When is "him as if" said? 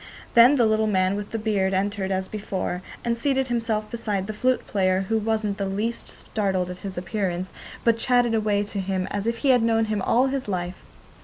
8.79-9.37